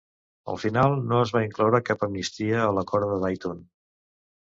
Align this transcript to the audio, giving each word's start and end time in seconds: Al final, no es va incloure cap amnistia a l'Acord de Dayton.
Al 0.53 0.55
final, 0.63 0.95
no 1.11 1.19
es 1.27 1.35
va 1.37 1.45
incloure 1.49 1.83
cap 1.91 2.07
amnistia 2.09 2.59
a 2.65 2.75
l'Acord 2.79 3.15
de 3.15 3.25
Dayton. 3.29 3.65